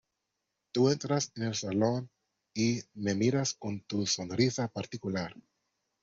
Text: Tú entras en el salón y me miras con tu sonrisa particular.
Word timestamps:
Tú 0.71 0.89
entras 0.89 1.31
en 1.35 1.43
el 1.43 1.53
salón 1.53 2.09
y 2.55 2.79
me 2.95 3.13
miras 3.13 3.53
con 3.53 3.81
tu 3.83 4.07
sonrisa 4.07 4.67
particular. 4.67 5.35